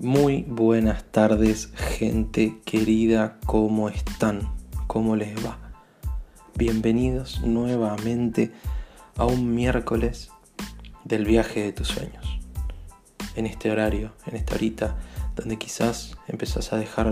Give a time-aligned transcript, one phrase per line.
[0.00, 4.48] Muy buenas tardes, gente querida, ¿cómo están?
[4.86, 5.58] ¿Cómo les va?
[6.54, 8.52] Bienvenidos nuevamente
[9.16, 10.30] a un miércoles
[11.02, 12.38] del viaje de tus sueños.
[13.34, 14.96] En este horario, en esta horita,
[15.34, 17.10] donde quizás empezás a dejar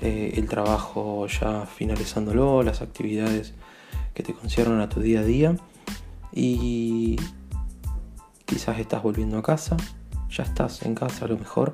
[0.00, 3.52] eh, el trabajo ya finalizándolo, las actividades
[4.14, 5.56] que te conciernen a tu día a día
[6.32, 7.16] y
[8.44, 9.76] quizás estás volviendo a casa,
[10.30, 11.72] ya estás en casa a lo mejor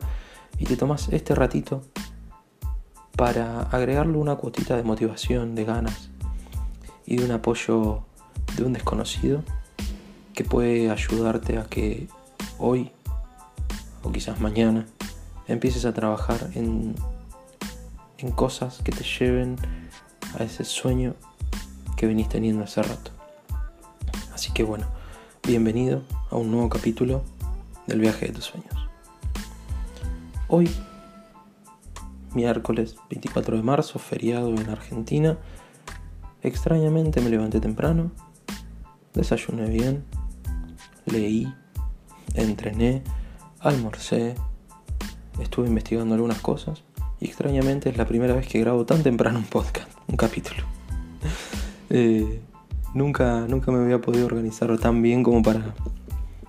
[0.58, 1.82] y te tomas este ratito
[3.16, 6.10] para agregarle una cuotita de motivación, de ganas
[7.04, 8.04] y de un apoyo
[8.56, 9.42] de un desconocido
[10.34, 12.08] que puede ayudarte a que
[12.58, 12.92] hoy
[14.02, 14.86] o quizás mañana
[15.48, 16.94] empieces a trabajar en,
[18.18, 19.56] en cosas que te lleven
[20.38, 21.14] a ese sueño
[21.96, 23.10] que venís teniendo hace rato.
[24.32, 24.86] Así que bueno,
[25.42, 27.24] bienvenido a un nuevo capítulo
[27.86, 28.87] del viaje de tus sueños.
[30.50, 30.70] Hoy,
[32.32, 35.36] miércoles 24 de marzo, feriado en Argentina,
[36.42, 38.12] extrañamente me levanté temprano,
[39.12, 40.06] desayuné bien,
[41.04, 41.52] leí,
[42.32, 43.02] entrené,
[43.60, 44.36] almorcé,
[45.38, 46.82] estuve investigando algunas cosas
[47.20, 50.62] y extrañamente es la primera vez que grabo tan temprano un podcast, un capítulo.
[51.90, 52.42] Eh,
[52.92, 55.74] nunca, nunca me había podido organizar tan bien como para,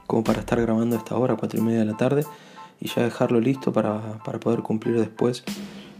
[0.05, 2.25] como para estar grabando a esta hora, cuatro y media de la tarde
[2.79, 5.43] y ya dejarlo listo para, poder cumplir después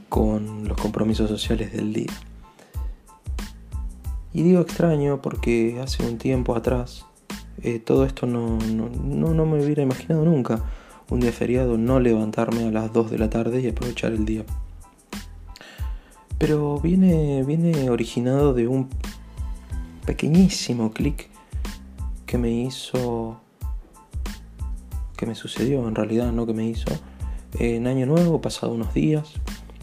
[0.08, 2.11] con los compromisos sociales del día.
[4.33, 7.05] Y digo extraño porque hace un tiempo atrás
[7.61, 10.63] eh, todo esto no, no, me hubiera imaginado nunca.
[11.09, 14.45] Un día feriado no levantarme a las 2 de la tarde y aprovechar el día.
[16.38, 18.88] Pero viene, viene originado de un
[20.05, 21.30] pequeñísimo clic
[22.25, 23.41] que me hizo
[25.20, 26.89] que me sucedió en realidad, no que me hizo,
[27.59, 29.33] en Año Nuevo, pasado unos días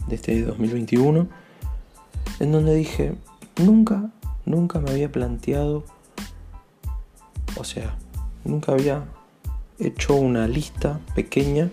[0.07, 1.27] de este 2021,
[2.39, 3.13] en donde dije,
[3.63, 4.09] nunca,
[4.45, 5.83] nunca me había planteado,
[7.55, 7.95] o sea,
[8.45, 9.05] nunca había
[9.77, 11.69] hecho una lista pequeña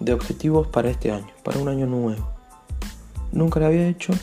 [0.00, 2.26] de objetivos para este año, para un año nuevo.
[3.32, 4.14] Nunca la había hecho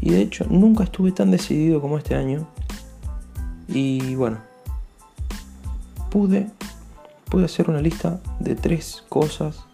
[0.00, 2.48] y de hecho nunca estuve tan decidido como este año.
[3.68, 4.38] Y bueno,
[6.10, 6.50] pude
[7.34, 9.64] pude hacer una lista de tres cosas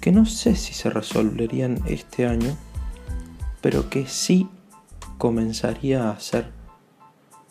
[0.00, 2.56] que no sé si se resolverían este año,
[3.60, 4.48] pero que sí
[5.18, 6.52] comenzaría a hacer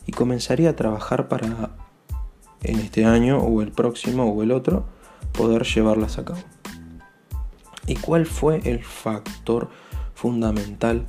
[0.06, 1.76] y comenzaría a trabajar para
[2.62, 4.86] en este año o el próximo o el otro
[5.32, 6.40] poder llevarlas a cabo.
[7.86, 9.68] ¿Y cuál fue el factor
[10.14, 11.04] fundamental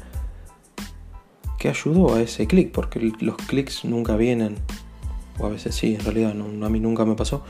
[1.57, 2.73] que ayudó a ese clic?
[2.73, 4.57] Porque los clics nunca vienen,
[5.39, 7.45] o a veces sí, en realidad a mí nunca me pasó,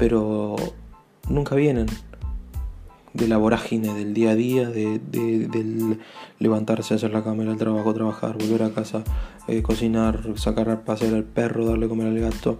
[0.00, 0.56] pero
[1.28, 1.84] nunca vienen
[3.12, 6.00] de la vorágine del día a día, de, del
[6.38, 9.04] levantarse, hacer la cámara, el trabajo, trabajar, volver a casa,
[9.46, 12.58] eh, cocinar, sacar a pasear al perro, darle comer al gato,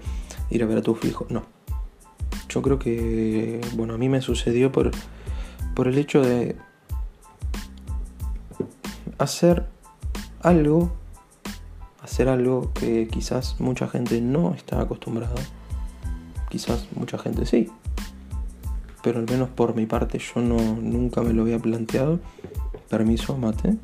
[0.51, 1.31] ir a ver a tus hijos.
[1.31, 1.45] No.
[2.51, 4.91] Yo creo que, bueno, a mí me sucedió por,
[5.75, 6.57] por el hecho de
[9.17, 9.65] hacer
[10.43, 10.93] algo,
[12.03, 15.37] hacer algo que quizás mucha gente no está acostumbrada
[16.51, 17.71] Quizás mucha gente sí.
[19.03, 22.21] Pero al menos por mi parte yo no, nunca me lo había planteado.
[22.89, 23.77] Permiso, mate.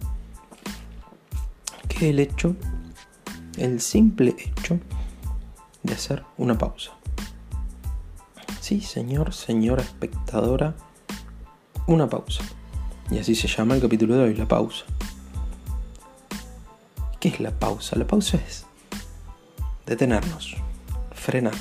[1.88, 2.56] Que el hecho,
[3.56, 4.78] el simple hecho
[5.84, 6.92] de hacer una pausa.
[8.60, 10.74] Sí, señor, señora espectadora,
[11.86, 12.42] una pausa.
[13.10, 14.84] Y así se llama el capítulo de hoy, la pausa.
[17.20, 17.96] ¿Qué es la pausa?
[17.96, 18.66] La pausa es
[19.86, 20.56] detenernos,
[21.12, 21.54] frenar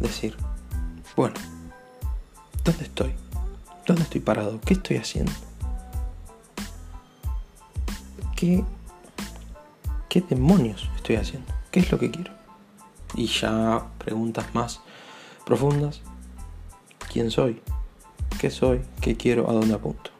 [0.00, 0.36] decir,
[1.16, 1.34] bueno,
[2.64, 3.14] ¿dónde estoy?
[3.86, 4.60] ¿Dónde estoy parado?
[4.64, 5.32] ¿Qué estoy haciendo?
[8.36, 8.64] ¿Qué,
[10.08, 11.52] qué demonios estoy haciendo?
[11.70, 12.32] ¿Qué es lo que quiero?
[13.14, 14.80] Y ya preguntas más
[15.44, 16.02] profundas.
[17.12, 17.60] ¿Quién soy?
[18.38, 18.82] ¿Qué soy?
[19.00, 19.50] ¿Qué quiero?
[19.50, 20.10] ¿A dónde apunto?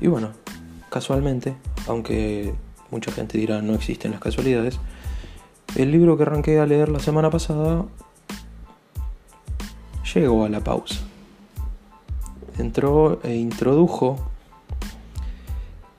[0.00, 0.30] Y bueno,
[0.90, 1.54] casualmente,
[1.88, 2.54] aunque
[2.90, 4.78] mucha gente dirá no existen las casualidades,
[5.74, 7.86] el libro que arranqué a leer la semana pasada
[10.20, 11.00] llegó a la pausa.
[12.58, 14.18] Entró e introdujo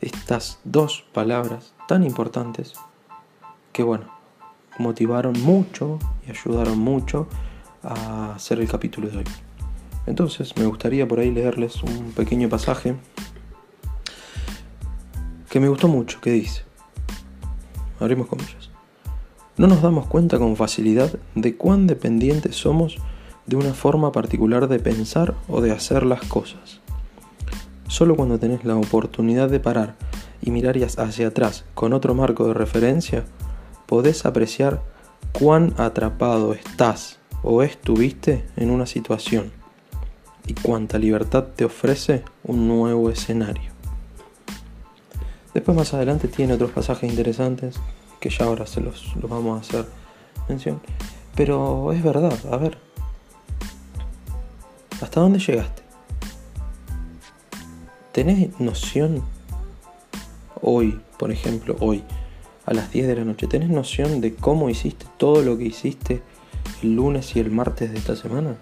[0.01, 2.74] estas dos palabras tan importantes
[3.71, 4.06] que bueno,
[4.77, 7.27] motivaron mucho y ayudaron mucho
[7.83, 9.24] a hacer el capítulo de hoy.
[10.06, 12.95] Entonces me gustaría por ahí leerles un pequeño pasaje
[15.50, 16.63] que me gustó mucho, que dice,
[18.00, 18.69] abrimos comillas,
[19.57, 22.98] no nos damos cuenta con facilidad de cuán dependientes somos
[23.45, 26.79] de una forma particular de pensar o de hacer las cosas.
[27.87, 29.95] Solo cuando tenés la oportunidad de parar
[30.41, 33.25] y mirar hacia atrás con otro marco de referencia,
[33.85, 34.81] podés apreciar
[35.31, 39.51] cuán atrapado estás o estuviste en una situación
[40.47, 43.71] y cuánta libertad te ofrece un nuevo escenario.
[45.53, 47.79] Después más adelante tiene otros pasajes interesantes
[48.19, 49.85] que ya ahora se los, los vamos a hacer
[50.49, 50.81] mención.
[51.35, 52.77] Pero es verdad, a ver,
[55.03, 55.83] ¿hasta dónde llegaste?
[58.13, 59.23] ¿Tenés noción
[60.61, 62.03] hoy, por ejemplo, hoy,
[62.65, 66.23] a las 10 de la noche, ¿tenés noción de cómo hiciste todo lo que hiciste
[66.81, 68.55] el lunes y el martes de esta semana?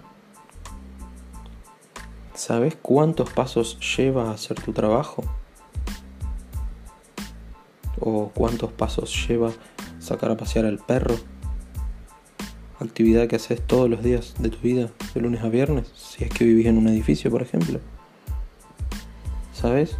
[2.34, 5.22] ¿Sabes cuántos pasos lleva a hacer tu trabajo?
[8.00, 9.52] ¿O cuántos pasos lleva
[10.00, 11.14] sacar a pasear al perro?
[12.82, 16.30] Actividad que haces todos los días de tu vida, de lunes a viernes, si es
[16.30, 17.78] que vivís en un edificio, por ejemplo.
[19.52, 19.96] ¿Sabes?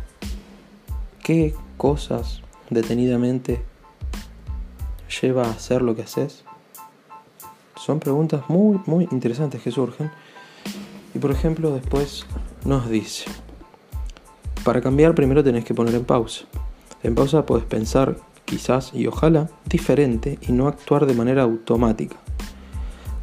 [1.22, 3.62] ¿Qué cosas detenidamente
[5.20, 6.42] lleva a hacer lo que haces?
[7.76, 10.10] Son preguntas muy, muy interesantes que surgen.
[11.14, 12.26] Y por ejemplo, después
[12.64, 13.26] nos dice,
[14.64, 16.46] para cambiar primero tenés que poner en pausa.
[17.04, 22.16] En pausa puedes pensar, quizás y ojalá, diferente y no actuar de manera automática.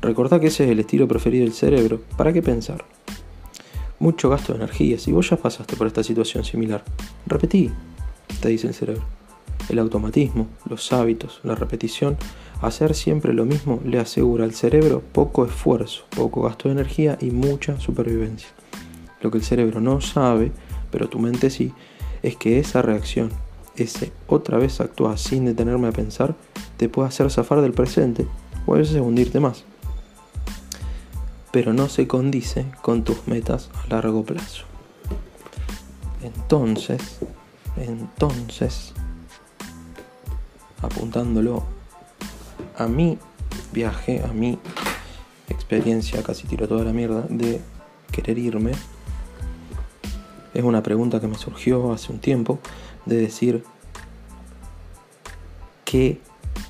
[0.01, 2.01] Recordá que ese es el estilo preferido del cerebro.
[2.17, 2.85] ¿Para qué pensar?
[3.99, 4.97] mucho gasto de energía.
[4.97, 6.83] Si vos ya pasaste por esta situación similar,
[7.25, 7.71] repetí,
[8.41, 9.03] te dice el cerebro.
[9.67, 12.17] El automatismo, los hábitos, la repetición,
[12.61, 17.29] hacer siempre lo mismo le asegura al cerebro poco esfuerzo, poco gasto de energía y
[17.29, 18.49] mucha supervivencia.
[19.21, 20.51] Lo que el cerebro no sabe,
[20.91, 21.71] pero tu mente sí,
[22.23, 23.29] es que esa reacción,
[23.75, 26.35] ese otra vez actuar sin detenerme a pensar,
[26.77, 28.25] te puede hacer zafar del presente
[28.65, 29.65] o a veces hundirte más
[31.51, 34.65] pero no se condice con tus metas a largo plazo.
[36.21, 37.19] Entonces,
[37.77, 38.93] entonces,
[40.81, 41.63] apuntándolo
[42.77, 43.17] a mi
[43.71, 44.59] viaje, a mi
[45.47, 47.61] experiencia, casi tiro toda la mierda, de
[48.11, 48.71] querer irme,
[50.53, 52.59] es una pregunta que me surgió hace un tiempo,
[53.05, 53.63] de decir,
[55.85, 56.19] ¿qué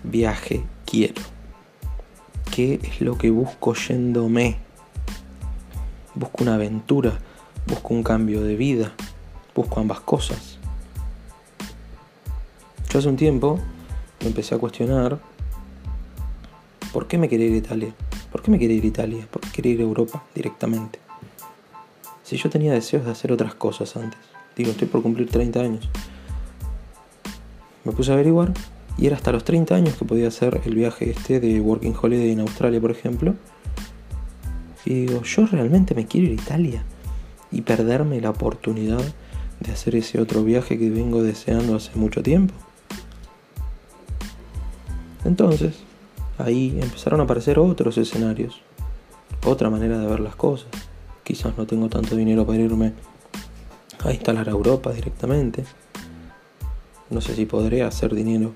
[0.04, 1.22] viaje quiero?
[2.54, 4.69] ¿Qué es lo que busco yéndome?
[6.16, 7.20] Busco una aventura,
[7.68, 8.94] busco un cambio de vida,
[9.56, 10.58] busco ambas cosas.
[12.90, 13.60] Yo hace un tiempo
[14.22, 15.20] me empecé a cuestionar
[16.92, 17.94] por qué me quería ir a Italia,
[18.32, 21.00] por qué me quería ir a Italia, por qué quería ir a Europa directamente.
[22.24, 24.20] Si yo tenía deseos de hacer otras cosas antes,
[24.56, 25.90] digo, estoy por cumplir 30 años.
[27.84, 28.54] Me puse a averiguar
[28.98, 32.32] y era hasta los 30 años que podía hacer el viaje este de Working Holiday
[32.32, 33.36] en Australia, por ejemplo,
[34.90, 36.84] y digo, yo realmente me quiero ir a Italia
[37.52, 39.02] y perderme la oportunidad
[39.60, 42.56] de hacer ese otro viaje que vengo deseando hace mucho tiempo.
[45.24, 45.76] Entonces,
[46.40, 48.62] ahí empezaron a aparecer otros escenarios,
[49.46, 50.70] otra manera de ver las cosas.
[51.24, 52.94] Quizás no tengo tanto dinero para irme
[54.04, 55.66] a instalar a Europa directamente.
[57.12, 58.54] No sé si podré hacer dinero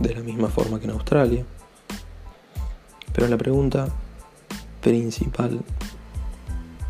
[0.00, 1.44] de la misma forma que en Australia.
[3.12, 3.86] Pero la pregunta
[4.82, 5.62] principal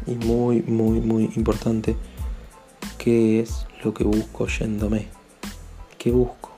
[0.07, 1.97] y muy, muy, muy importante,
[2.99, 5.09] ¿qué es lo que busco yéndome?
[5.99, 6.51] ¿Qué busco?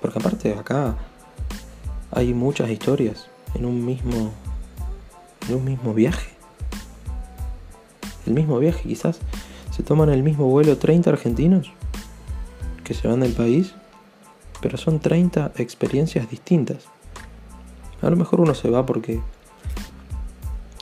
[0.00, 0.96] Porque aparte acá
[2.10, 4.32] hay muchas historias en un mismo
[5.48, 6.30] en un mismo viaje.
[8.26, 9.20] El mismo viaje, quizás
[9.74, 11.72] se toman el mismo vuelo 30 argentinos
[12.84, 13.74] que se van del país,
[14.60, 16.84] pero son 30 experiencias distintas.
[18.02, 19.20] A lo mejor uno se va porque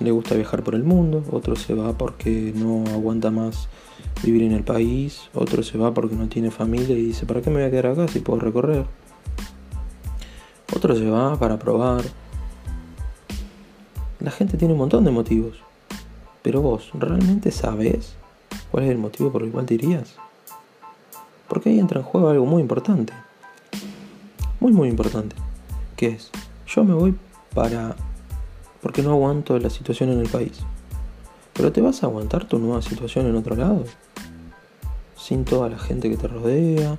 [0.06, 3.68] le gusta viajar por el mundo, otro se va porque no aguanta más
[4.22, 7.50] vivir en el país, otro se va porque no tiene familia y dice, ¿para qué
[7.50, 8.86] me voy a quedar acá si puedo recorrer?
[10.74, 12.04] Otro se va para probar.
[14.20, 15.56] La gente tiene un montón de motivos,
[16.42, 18.14] pero vos, ¿realmente sabes
[18.70, 20.14] cuál es el motivo por el cual te irías?
[21.48, 23.12] Porque ahí entra en juego algo muy importante,
[24.60, 25.34] muy muy importante,
[25.96, 26.30] que es,
[26.68, 27.16] yo me voy
[27.54, 27.96] para
[28.86, 30.60] porque no aguanto la situación en el país.
[31.54, 33.82] Pero te vas a aguantar tu nueva situación en otro lado.
[35.16, 36.96] Sin toda la gente que te rodea,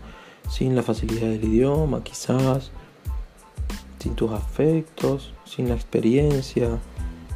[0.49, 2.71] sin la facilidad del idioma quizás,
[3.99, 6.77] sin tus afectos, sin la experiencia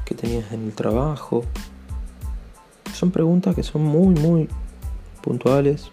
[0.03, 1.45] que tenías en el trabajo.
[2.93, 4.49] Son preguntas que son muy, muy
[5.21, 5.91] puntuales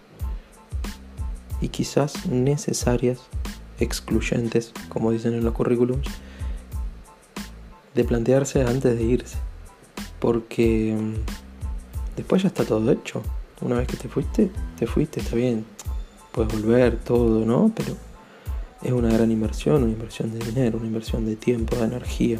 [1.60, 3.20] y quizás necesarias,
[3.78, 6.08] excluyentes, como dicen en los currículums,
[7.98, 9.36] de plantearse antes de irse.
[10.20, 13.22] Porque mm, después ya está todo hecho.
[13.60, 15.64] Una vez que te fuiste, te fuiste, está bien.
[16.30, 17.72] Puedes volver, todo, ¿no?
[17.74, 17.96] Pero
[18.82, 22.38] es una gran inversión, una inversión de dinero, una inversión de tiempo, de energía.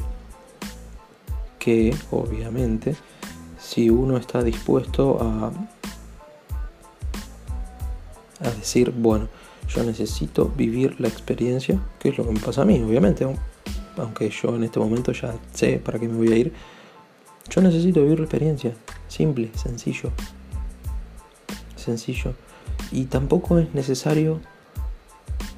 [1.59, 2.95] Que obviamente,
[3.61, 5.51] si uno está dispuesto a,
[8.47, 9.29] a decir, bueno,
[9.67, 13.27] yo necesito vivir la experiencia, que es lo que me pasa a mí, obviamente,
[13.99, 16.53] aunque yo en este momento ya sé para qué me voy a ir,
[17.51, 18.75] yo necesito vivir la experiencia,
[19.09, 20.11] simple, sencillo,
[21.77, 22.35] sencillo.
[22.93, 24.41] Y tampoco es necesario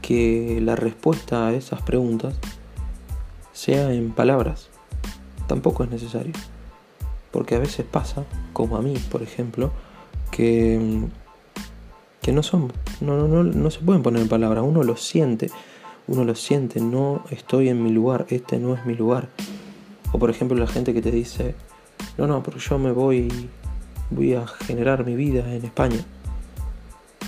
[0.03, 2.35] que la respuesta a esas preguntas
[3.53, 4.69] sea en palabras.
[5.47, 6.33] Tampoco es necesario.
[7.31, 9.71] Porque a veces pasa, como a mí, por ejemplo,
[10.31, 11.07] que,
[12.23, 15.51] que no son, no, no, no se pueden poner en palabras, uno lo siente,
[16.11, 19.29] uno lo siente, no estoy en mi lugar, este no es mi lugar.
[20.11, 21.55] O por ejemplo la gente que te dice,
[22.19, 23.29] no, no, pero yo me voy,
[24.11, 26.05] voy a generar mi vida en España.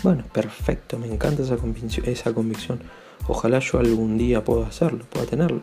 [0.02, 2.80] Bueno, perfecto, me encanta esa convicción, esa convicción.
[3.28, 5.62] Ojalá yo algún día pueda hacerlo, pueda tenerlo.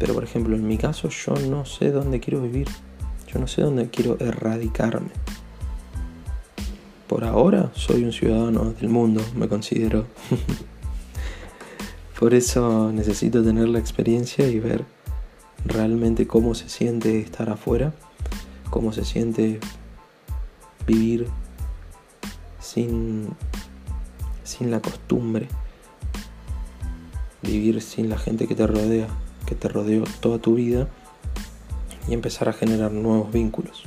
[0.00, 2.66] Pero por ejemplo, en mi caso yo no sé dónde quiero vivir.
[3.32, 5.10] Yo no sé dónde quiero erradicarme.
[7.06, 10.06] Por ahora soy un ciudadano del mundo, me considero.
[12.22, 14.84] por eso necesito tener la experiencia y ver
[15.64, 17.94] realmente cómo se siente estar afuera,
[18.70, 19.58] cómo se siente
[20.86, 21.26] vivir
[22.60, 23.26] sin,
[24.44, 25.48] sin la costumbre,
[27.42, 29.08] vivir sin la gente que te rodea,
[29.44, 30.86] que te rodeó toda tu vida
[32.06, 33.82] y empezar a generar nuevos vínculos.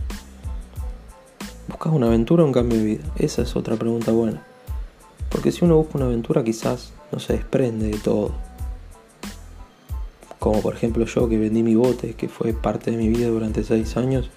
[1.69, 3.03] ¿Buscas una aventura o un cambio de vida?
[3.15, 4.43] Esa es otra pregunta buena.
[5.29, 8.31] Porque si uno busca una aventura quizás no se desprende de todo.
[10.39, 13.63] Como por ejemplo yo que vendí mi bote, que fue parte de mi vida durante
[13.63, 14.29] seis años.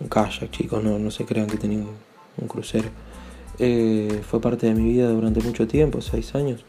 [0.00, 1.84] Un kayak, chicos, no, no se crean que tenía
[2.36, 2.88] un crucero.
[3.58, 6.64] Eh, fue parte de mi vida durante mucho tiempo, seis años,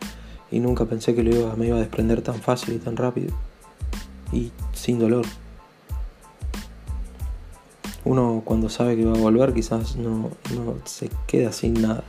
[0.50, 3.34] y nunca pensé que lo iba, me iba a desprender tan fácil y tan rápido
[4.32, 5.26] y sin dolor.
[8.06, 12.04] Uno cuando sabe que va a volver quizás no, no se queda sin nada.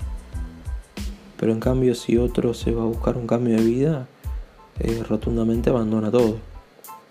[1.41, 4.07] Pero en cambio si otro se va a buscar un cambio de vida,
[4.79, 6.37] eh, rotundamente abandona todo.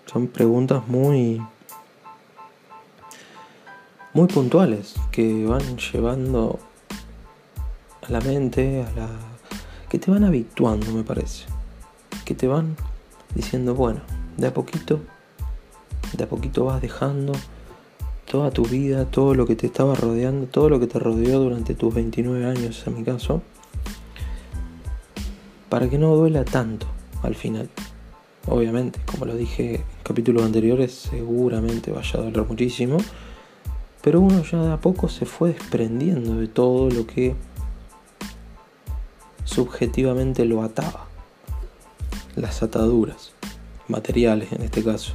[0.05, 1.41] Son preguntas muy
[4.13, 6.59] muy puntuales que van llevando
[8.07, 9.09] la mente, a la...
[9.89, 11.45] que te van habituando, me parece.
[12.24, 12.75] Que te van
[13.33, 14.01] diciendo, bueno,
[14.38, 15.00] de a poquito,
[16.13, 17.33] de a poquito vas dejando
[18.29, 21.74] toda tu vida, todo lo que te estaba rodeando, todo lo que te rodeó durante
[21.74, 23.41] tus 29 años, en mi caso,
[25.69, 26.88] para que no duela tanto
[27.23, 27.69] al final.
[28.47, 32.97] Obviamente, como lo dije en capítulos anteriores, seguramente vaya a doler muchísimo,
[34.01, 37.35] pero uno ya de a poco se fue desprendiendo de todo lo que
[39.43, 41.05] subjetivamente lo ataba.
[42.35, 43.33] Las ataduras,
[43.88, 45.13] materiales en este caso.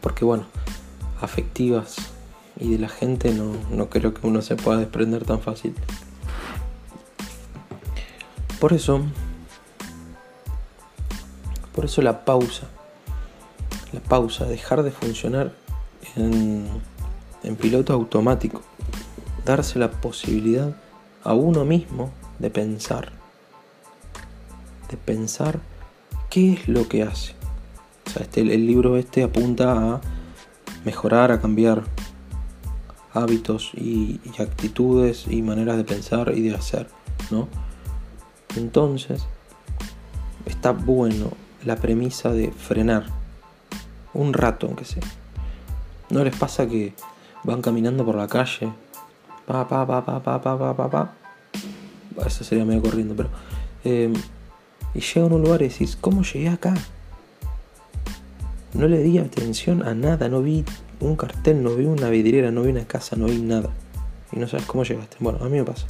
[0.00, 0.44] Porque bueno,
[1.20, 1.96] afectivas
[2.58, 5.74] y de la gente no, no creo que uno se pueda desprender tan fácil.
[8.62, 9.00] Por eso,
[11.74, 12.68] por eso la pausa,
[13.90, 15.52] la pausa, dejar de funcionar
[16.14, 16.70] en,
[17.60, 18.62] piloto automático,
[19.44, 20.76] darse la posibilidad
[21.24, 23.10] a uno mismo de pensar,
[24.88, 25.58] de pensar
[26.30, 27.34] qué es lo que hace.
[28.06, 30.00] O sea, este, el libro este apunta a
[30.84, 31.82] mejorar, a cambiar
[33.12, 36.86] hábitos y, actitudes y maneras de pensar y de hacer,
[37.32, 37.48] ¿no?
[38.56, 39.24] Entonces,
[40.46, 41.32] está bueno
[41.64, 43.06] la premisa de frenar
[44.14, 45.02] un rato, aunque sea.
[46.10, 46.94] ¿No les pasa que
[47.44, 48.72] van caminando por la calle?
[49.46, 51.12] Pa, pa, pa, pa, pa, pa, pa, pa, pa
[52.26, 53.30] eso sería medio corriendo, pero.
[53.84, 54.12] Eh,
[54.94, 56.74] y llega a un lugar y decís, ¿cómo llegué acá?
[58.74, 60.64] No le di atención a nada, no vi
[61.00, 63.70] un cartel, no vi una vidriera, no vi una casa, no vi nada.
[64.32, 65.16] Y no sabes cómo llegaste.
[65.20, 65.86] Bueno, a mí me pasa.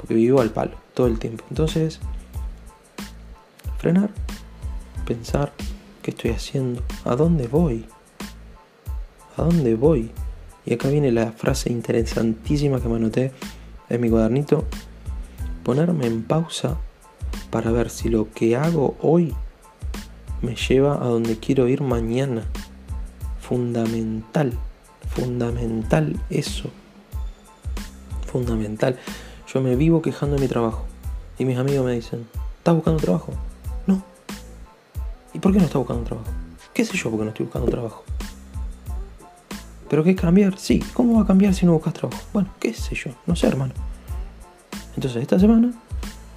[0.00, 1.44] Porque vivo al palo todo el tiempo.
[1.50, 2.00] Entonces,
[3.78, 4.10] frenar,
[5.06, 5.52] pensar,
[6.02, 6.82] ¿qué estoy haciendo?
[7.04, 7.84] ¿A dónde voy?
[9.36, 10.10] ¿A dónde voy?
[10.64, 13.32] Y acá viene la frase interesantísima que me anoté
[13.88, 14.64] en mi cuadernito
[15.64, 16.78] ponerme en pausa
[17.50, 19.34] para ver si lo que hago hoy
[20.42, 22.44] me lleva a donde quiero ir mañana.
[23.40, 24.52] Fundamental,
[25.08, 26.70] fundamental eso.
[28.26, 28.98] Fundamental.
[29.52, 30.84] Yo me vivo quejando de mi trabajo
[31.36, 32.24] y mis amigos me dicen,
[32.58, 33.32] ¿estás buscando trabajo?
[33.84, 34.00] No.
[35.34, 36.30] ¿Y por qué no estás buscando trabajo?
[36.72, 38.04] ¿Qué sé yo porque no estoy buscando trabajo?
[39.88, 40.56] ¿Pero qué cambiar?
[40.56, 42.22] Sí, ¿cómo va a cambiar si no buscas trabajo?
[42.32, 43.74] Bueno, qué sé yo, no sé, hermano.
[44.94, 45.72] Entonces, esta semana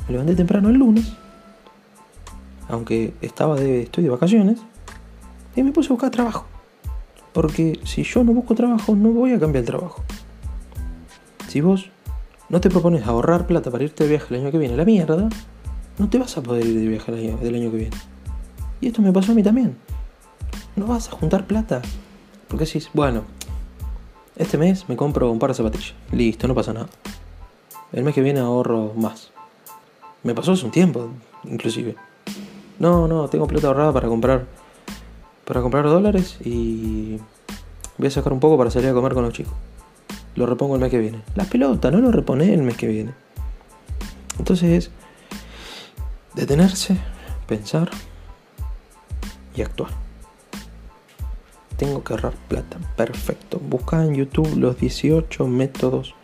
[0.08, 1.14] me levanté temprano el lunes,
[2.68, 4.58] aunque estaba de estoy de vacaciones,
[5.56, 6.48] y me puse a buscar trabajo.
[7.32, 10.04] Porque si yo no busco trabajo, no voy a cambiar el trabajo.
[11.48, 11.92] Si vos
[12.54, 15.28] no te propones ahorrar plata para irte de viaje el año que viene, la mierda,
[15.98, 17.98] no te vas a poder ir de viaje el año, del año que viene.
[18.80, 19.76] Y esto me pasó a mí también.
[20.76, 21.82] No vas a juntar plata.
[22.48, 23.24] Porque decís, bueno,
[24.36, 25.96] este mes me compro un par de zapatillas.
[26.12, 26.86] Listo, no pasa nada.
[27.92, 29.32] El mes que viene ahorro más.
[30.22, 31.10] Me pasó hace un tiempo,
[31.46, 31.96] inclusive.
[32.78, 34.46] No, no, tengo plata ahorrada para comprar
[35.44, 37.18] para comprar dólares y
[37.98, 39.54] voy a sacar un poco para salir a comer con los chicos.
[40.36, 41.22] Lo repongo el mes que viene.
[41.36, 43.14] Las pelotas, no lo repone el mes que viene.
[44.40, 44.92] Entonces es
[46.36, 46.98] detenerse,
[47.48, 47.90] pensar
[49.56, 49.92] y actuar.
[51.78, 52.78] Tengo que ahorrar plata.
[52.96, 53.60] Perfecto.
[53.60, 56.16] Busca en YouTube los 18 métodos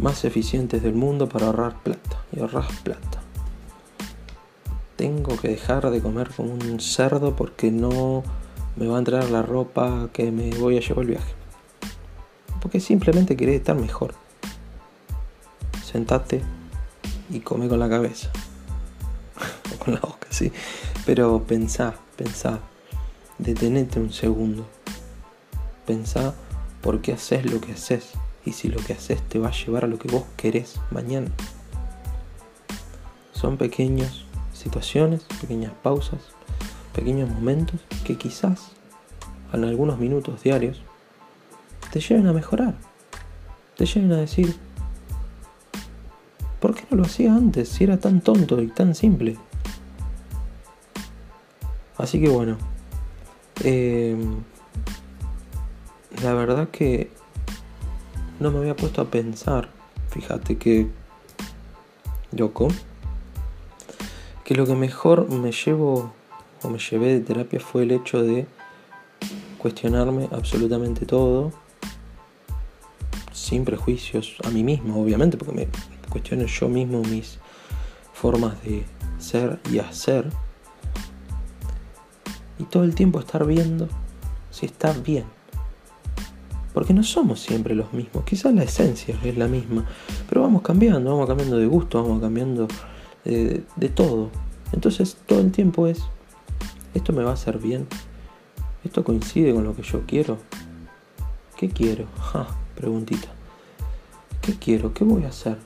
[0.00, 2.22] más eficientes del mundo para ahorrar plata.
[2.32, 3.20] Y ahorras plata.
[4.96, 8.22] Tengo que dejar de comer como un cerdo porque no
[8.76, 11.45] me va a entrar la ropa que me voy a llevar el viaje.
[12.66, 14.12] Porque simplemente querés estar mejor.
[15.84, 16.42] Sentate
[17.30, 18.28] y come con la cabeza.
[19.84, 20.50] con la boca, sí.
[21.04, 22.58] Pero pensá, pensá.
[23.38, 24.66] Detenete un segundo.
[25.86, 26.34] Pensá
[26.82, 29.84] por qué haces lo que haces y si lo que haces te va a llevar
[29.84, 31.30] a lo que vos querés mañana.
[33.30, 36.18] Son pequeñas situaciones, pequeñas pausas,
[36.92, 38.72] pequeños momentos que quizás
[39.52, 40.82] en algunos minutos diarios
[41.96, 42.74] te lleven a mejorar,
[43.74, 44.54] te lleven a decir,
[46.60, 49.38] ¿por qué no lo hacía antes si era tan tonto y tan simple?
[51.96, 52.58] Así que bueno,
[53.64, 54.42] em,
[56.22, 57.10] la verdad que
[58.38, 59.70] no me había puesto a pensar,
[60.10, 60.88] fíjate que
[62.32, 62.68] loco,
[64.44, 66.12] que lo que mejor me llevo
[66.62, 68.46] o me llevé de terapia fue el hecho de
[69.56, 71.64] cuestionarme absolutamente todo,
[73.46, 75.68] sin prejuicios a mí mismo, obviamente, porque me
[76.10, 77.38] cuestiono yo mismo mis
[78.12, 78.84] formas de
[79.18, 80.28] ser y hacer.
[82.58, 83.88] Y todo el tiempo estar viendo
[84.50, 85.24] si está bien.
[86.74, 88.24] Porque no somos siempre los mismos.
[88.24, 89.86] Quizás la esencia es la misma.
[90.28, 92.66] Pero vamos cambiando, vamos cambiando de gusto, vamos cambiando
[93.24, 94.30] de, de todo.
[94.72, 96.02] Entonces todo el tiempo es,
[96.94, 97.86] ¿esto me va a hacer bien?
[98.82, 100.38] ¿Esto coincide con lo que yo quiero?
[101.56, 102.06] ¿Qué quiero?
[102.32, 103.35] Ja, preguntita.
[104.46, 104.94] ¿Qué quiero?
[104.94, 105.58] ¿Qué voy a hacer?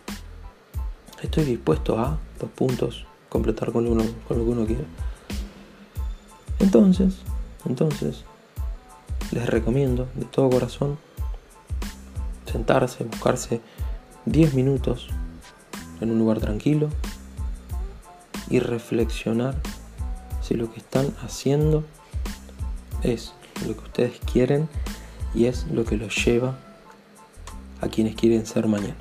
[1.21, 4.87] Estoy dispuesto a dos puntos, completar con, uno, con lo que uno quiere.
[6.61, 7.17] Entonces,
[7.67, 8.25] entonces,
[9.33, 10.97] les recomiendo de todo corazón
[12.51, 13.61] sentarse, buscarse
[14.25, 15.09] 10 minutos
[16.01, 16.89] en un lugar tranquilo
[18.49, 19.57] y reflexionar
[20.41, 21.85] si lo que están haciendo
[23.03, 23.35] es
[23.67, 24.71] lo que ustedes quieren
[25.35, 26.59] y es lo que los lleva
[27.81, 28.97] a quienes quieren ser mañana.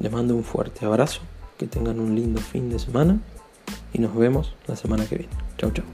[0.00, 1.20] Les mando un fuerte abrazo,
[1.56, 3.18] que tengan un lindo fin de semana
[3.92, 5.32] y nos vemos la semana que viene.
[5.56, 5.84] Chau, chau.